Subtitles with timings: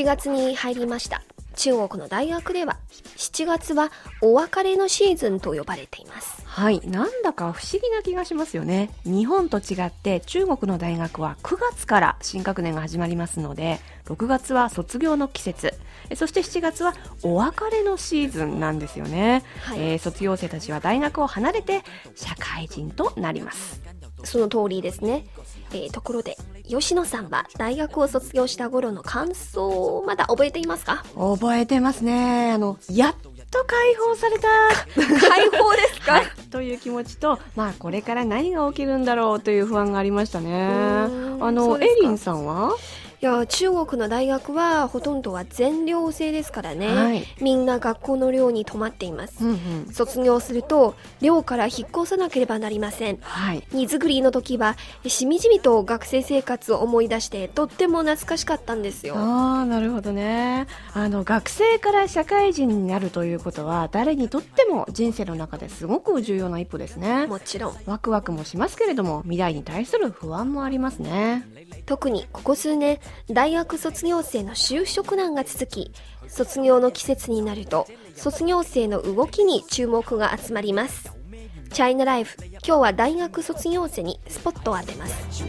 [0.00, 1.20] 7月に入りました。
[1.56, 2.78] 中国の大学では
[3.18, 6.39] 7月はお別れのシーズンと呼ばれています。
[6.52, 6.80] はい。
[6.84, 8.90] なんだか不思議な気がしますよね。
[9.04, 15.74] 日本と違って中国の大学は9月から新学年が始まりますので6月は卒業の季節。
[16.16, 21.82] そして7月はお別れのシーズンなんですよね、はい、えー、卒業生たちは大学を離れて
[22.16, 23.80] 社会人となります。
[24.24, 25.26] その通りですね、
[25.70, 26.36] えー、ところで
[26.68, 31.04] 吉野さんは大学を卒業した頃の感想まだ覚えていますか？
[31.14, 32.50] 覚えてますね。
[32.52, 33.14] あのやっ
[33.50, 34.48] と解放された。
[35.28, 40.68] 解放ですか、はい、という気持ちと、まあ、これから何が起きるんだろうという不安がありましたね。
[40.68, 41.08] あ
[41.52, 42.76] のエリンさんは？
[43.22, 59.16] いや中国の大学はほとんどは全寮制ですからね、はい、みんな学校の寮に泊まっています、うんうん、卒業すると寮から引っ越さなければなりません、はい、荷造りの時はしみじみと学生生活を思い出してとっても懐かしかったんですよ。
[59.18, 60.66] ああなるほどね。
[60.94, 67.26] あの学生から社会人になるということは誰にとっても人生の中ですごく重要な一歩ですね。
[67.26, 67.76] もちろん。
[67.84, 71.44] ワクワクもしますけれども未来に対する不安もありますね。
[71.84, 72.98] 特にここ数年
[73.28, 75.92] 大学卒業生の就職難が続き
[76.28, 81.12] 卒業の季節になると卒業生の動きに注目が集まります。
[81.72, 82.36] チャイナライフ
[82.66, 85.44] 今日は大学卒業生にスポットを当てます。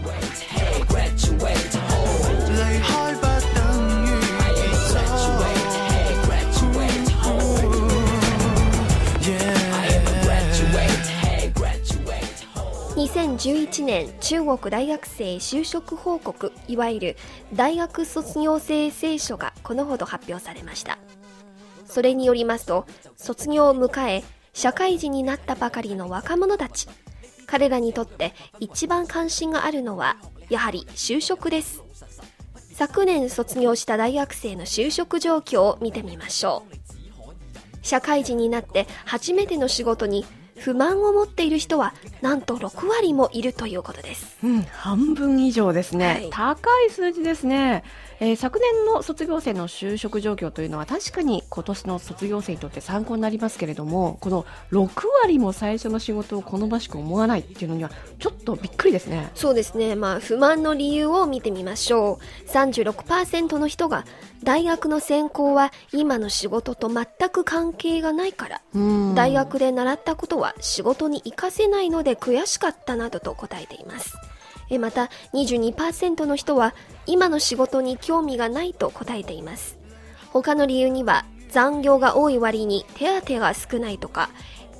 [13.37, 17.17] 2011年中国大学生就職報告いわゆる
[17.53, 20.97] 大学卒業生聖書がこのほど発表されました。
[21.85, 26.87] それによりますと卒業を迎え社会人になったばかりの若者たち
[27.47, 30.17] 彼らにとって一番関心があるのは
[30.49, 31.83] やはり就職です。
[32.73, 36.75] 昨年卒業した大学生の就職状況を見てみましょう。
[37.81, 40.25] 社会人になって初めての仕事に
[40.61, 44.37] 不満を持っている人はなんと6割もいるということです。
[44.43, 47.83] うん、半分以上ですね、はい、高い数字ですね。
[48.19, 54.89] えー、昨年の卒業生の就職状況というのは確かに今年の卒業生にとって参考になりますけれどもこの6
[55.23, 57.89] 割も最初の仕事を好ましく思わないっていうのには
[58.19, 59.31] ちょっとびっくりですね。
[59.33, 59.95] そうですね。
[59.95, 62.49] まあ不満の理由を見てみましょう。
[62.51, 64.05] 36%の人が
[64.43, 68.61] 大学の専攻は今の仕事と全く関係がないから
[69.15, 74.15] 大学で習ったことは仕事に活かせないので悔しかったなどと答えています。
[74.79, 76.73] また22%の人は
[77.05, 79.77] 今の仕事に興味がないと答えています。
[80.31, 84.29] 他の理由には残業が多い割に手当が少ないとか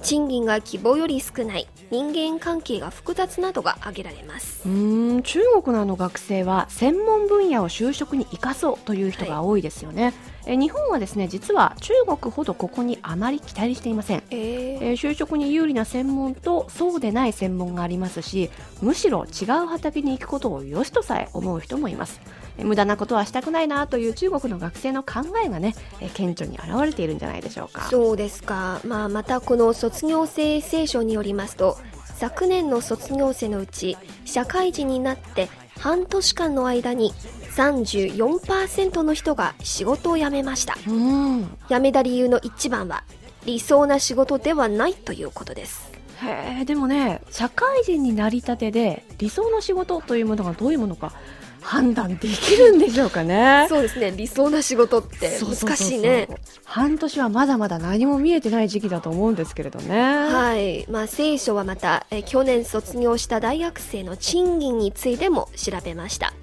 [0.01, 4.67] 賃金が希望より少ない人間関係が複雑などが挙げられます。
[4.67, 10.13] うん中国のあの学生は専門分野を就職に生かそうという人が多いですよね、はい
[10.46, 18.50] え日本はですね実は中国ほどここにあまり期待していません、えー、え就職に有利な専門とそうでない専門がありますし
[18.81, 22.22] むしろ違う畑に行くことを良しとさえ思う人もいます。
[22.57, 25.74] 無駄なことはしたくないなという中国の学生の考えがね
[26.13, 27.84] 顕著に現れているんじゃないでしょうか。
[27.90, 31.78] そうですか、まあ、またこの卒業生聖書によりますと
[32.16, 35.50] 昨年の卒業生のうち社会人になって
[35.80, 37.13] 半年間の間に
[37.56, 43.03] 34%の人が仕事を辞めました、うん、辞めた理由の一番は
[43.45, 45.91] 理想な仕事ではないということです
[46.23, 51.13] へえでもね社会人になりたてで理想の仕事というものがどういうものか
[51.62, 53.68] 判断できるんでしょうかね。
[53.69, 54.12] そうですね。
[54.12, 56.27] 理想な仕事って難しいね
[56.65, 60.01] 半年はまだまだ何も見えてない時期だと思うんですけれどね。
[60.01, 60.86] はい。
[60.89, 66.33] まあ、聖書はまた、え去年卒業した大学生の賃金についても調べました。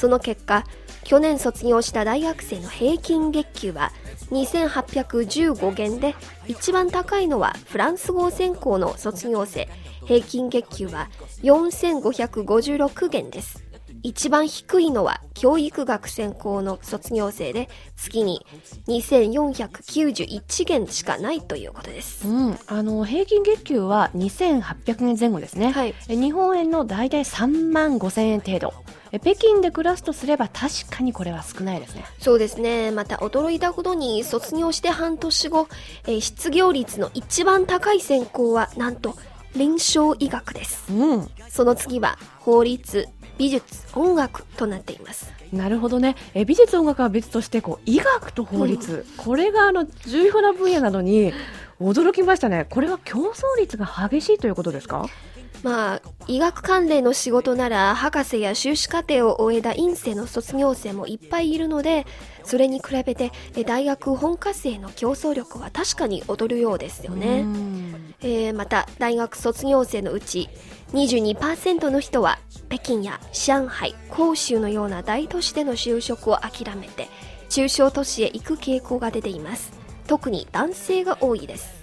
[0.00, 0.64] その結果、
[1.04, 3.92] 去年卒業した大学生の平均月給は
[4.30, 6.14] 2815元で、
[6.48, 9.68] 一番高いのはフランス語専攻の卒業生、
[10.06, 11.10] 平均月給は
[11.42, 13.62] 4556元です。
[14.02, 18.46] 一番低いのは教育学専攻の卒業生で月に
[18.88, 28.72] 2491元しかないということです、うん、あの平均月給は2800円前後ですね、はい、日本円の大体3万5000円程度
[29.18, 32.04] 北京で暮らすとすれば確かにこれは少ないですね。
[32.20, 32.90] そうですね。
[32.90, 35.68] また驚いたことに卒業して半年後、
[36.06, 39.16] え失業率の一番高い専攻はなんと
[39.56, 43.64] 臨床医学です、うん、その次は法律美術
[43.98, 45.32] 音楽となっています。
[45.52, 46.14] なるほどね。
[46.34, 51.32] え美術音楽は別としてこう医学と法律、うん、これがあの重要な分野なのに
[51.80, 52.66] 驚きましたね。
[52.70, 55.06] これは競争率が激しいということですか？
[55.62, 62.06] まあ、医学関連の仕事なら博士や修士課程を終えた院生の卒業生もいっぱいいるので
[62.44, 63.30] それに比べて
[63.66, 67.44] 大学本科生の競争力は確かに劣るようですよね、
[68.20, 70.48] えー、また大学卒業生のうち
[70.92, 77.08] 22%の人は北京や上海広州のような大都市での就職を諦めて
[77.50, 79.80] 中小都市へ行く傾向が出ています。
[80.10, 81.79] 特に男性が多いです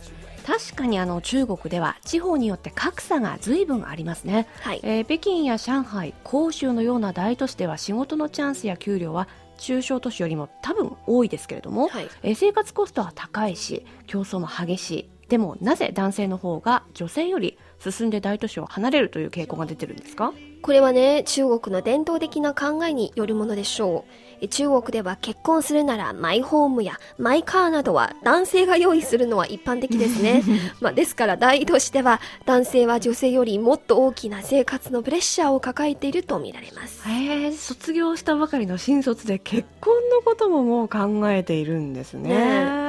[0.48, 9.28] 確かにあの中国では地方によって格差が随分ありますね、はい、えー、北京や上海広州のような大都市では仕事のチャンスや給料は
[9.58, 20.34] 中小都市よりも多分多いですけれども、はい、えー、生活コストは高いし競争も激しいでもなぜ男性の方が女性より進んで大都市を離れるという傾向が出てるんですか？
[20.62, 24.06] これはね中国の伝統的な考えによるものでしょ
[24.42, 30.44] う中国では結婚するならマイホームやマイカーなどは男性が用意するのは一般的ですね。
[30.82, 37.08] まあ、ですから大としては男性は女性よりもっと大きな生活のプレッシャーを抱えていると見られます。
[37.08, 42.30] へ卒業したばかりの新卒で結婚のことももう考えているんですね。
[42.30, 42.87] ね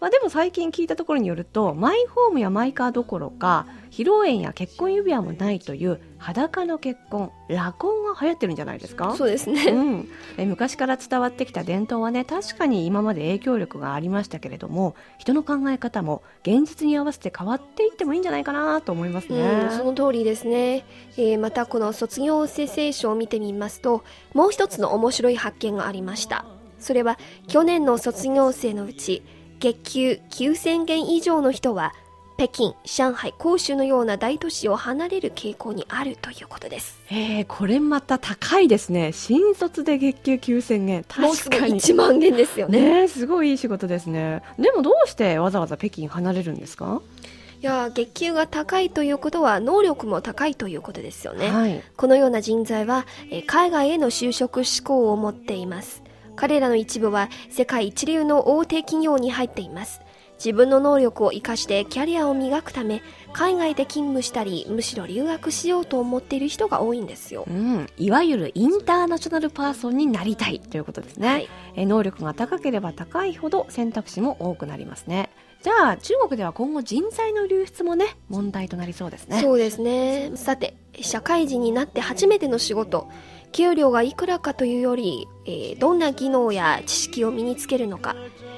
[0.00, 9.14] まあ、でも最近聞いたところによるとマイホームやマイカーどころか披露宴や結婚指輪もないという裸の結婚裸婚が流行ってるんじゃないですか？
[9.16, 20.84] そうですね、うん、え昔から伝わってきた伝統はね確かに今まで影響力がありましたけれども人の考え方も現実に合わせて変わっていってもいいんじゃないかなと思いますね、うん、その通りですね、
[21.16, 24.04] えー、またこの卒業生聖書を見てみますと
[24.34, 26.44] もう一つの面白い発見がありました。
[26.78, 29.22] それは去年の卒業生のうち
[29.58, 31.94] 月給9000元以上の人は
[32.36, 37.00] 北京、上海、広州のような大都市を離れる傾向にあるということです。
[37.10, 39.12] えー、これまた高いですね。
[39.12, 41.04] 新卒で月給9000円。
[41.04, 41.80] 確かに。
[41.80, 43.02] 1万円ですよね。
[43.02, 44.42] ねすごいいい仕事ですね。
[44.58, 47.00] でもどうしてわざわざ北京離れるんですか？
[47.62, 56.02] いや月給が高いということは能力も高いということですよね、はい、このような人材は、え海外への就職志向を持っています
[56.36, 60.00] 彼らの一部は世界一流の大手企業に入っています。
[60.38, 63.02] 自分の能力を生かしてキャリアを磨くため
[63.32, 75.30] 海外で勤務したりむしろ留学しようと思っている人が多いんですよ、うん、いわゆるインターナショナルパーソンになりたいということですね、はい、え能力が高ければ高いほど選択肢も多くなりますね。
[75.62, 79.40] じゃあ中国では今後人材の流出もね問題となりそうですね。
[79.40, 80.32] そうですね。
[80.36, 83.08] さて社会人になって初めての仕事
[83.56, 88.14] 給料がいくらかというより、えー、どんな技能や知識を身につけるのか。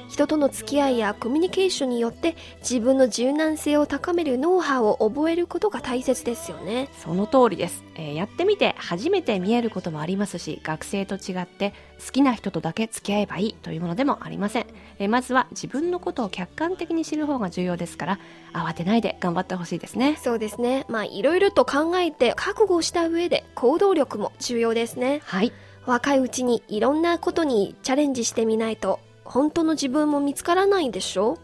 [0.09, 6.89] 人との付き合いやコミュニケーションによって自分の柔軟性を高めるノウハウを覚えることが大切ですよね。
[6.97, 11.73] その通りです、えー、やってみて初めて見えることもありますし学生と違って
[12.03, 14.65] 好きな人とだけ付き合えばいいというものでもありません、
[14.97, 18.19] えー、まずは自分のことを客観的に知る方が重要ですから
[18.51, 20.17] 慌てないで頑張ってほしいですね。
[20.21, 20.85] そうですね。
[20.89, 25.21] まあいろいろと考えて覚悟した上で行動力も重要ですね。
[25.23, 25.53] はい。
[25.85, 31.37] 若いうちにいろんなことにチャレンジしてみないと本当の自分も見つからないんでしょ？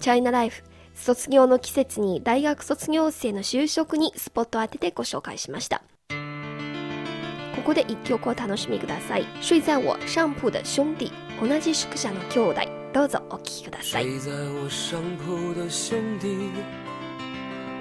[0.00, 0.62] チャイナライフ
[0.94, 5.82] 卒業の季節に大学卒業生の就職にスポットを当ててご紹介しました。
[6.10, 12.60] ここで一曲を楽しみください睡在我上铺的兄弟同じ宿舎の兄弟。
[12.92, 16.50] どうぞお聴きください睡在我上铺的兄弟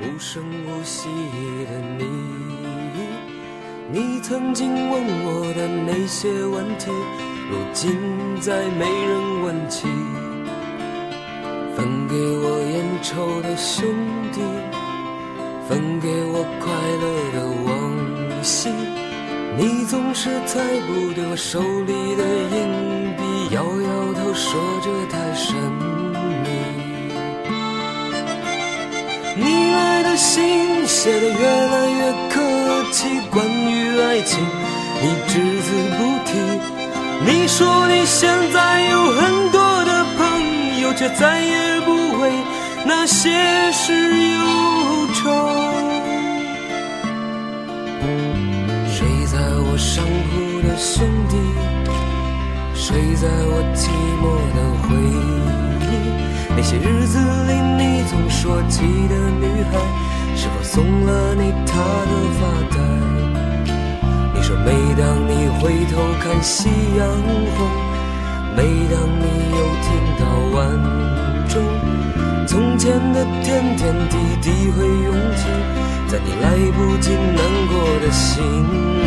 [0.01, 1.09] 无声无息
[1.65, 2.05] 的你
[3.91, 6.89] 你曾经问我的那些问题
[7.47, 7.95] 如今
[8.41, 9.87] 再没人问起，
[11.75, 13.85] 分给我烟抽的兄
[14.33, 14.41] 弟，
[15.69, 18.69] 分给我快乐的往昔。
[19.57, 25.55] 你总是猜不对我手里的硬币，摇摇头说这太神
[26.43, 26.49] 秘。
[29.37, 32.41] 你来的信写的越来越客
[32.91, 34.43] 气，关于爱情，
[35.01, 36.74] 你只字不提。
[37.23, 42.31] 你说你现在有很多的朋友，却再也不为
[42.85, 45.29] 那些事忧愁。
[48.89, 51.37] 睡在我上铺的兄弟，
[52.75, 53.89] 睡在我寂
[54.21, 54.23] 寞
[54.55, 55.15] 的回忆。
[56.57, 59.73] 那些日子里你总说起的女孩，
[60.35, 62.41] 是否送了你她的发
[62.75, 62.75] 带？
[65.65, 67.09] 回头看夕阳
[67.57, 67.67] 红，
[68.55, 68.61] 每
[68.93, 69.87] 当你又听
[70.19, 70.69] 到晚
[71.49, 71.53] 钟，
[72.45, 75.41] 从前的点点滴滴会涌起，
[76.07, 79.04] 在你来不及难过的心里。